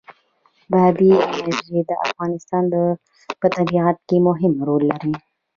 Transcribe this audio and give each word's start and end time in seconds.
بادي 0.71 1.11
انرژي 1.37 1.77
د 1.89 1.91
افغانستان 2.05 2.63
په 3.39 3.47
طبیعت 3.57 3.97
کې 4.07 4.17
مهم 4.27 4.53
رول 4.67 4.83
لري. 4.91 5.13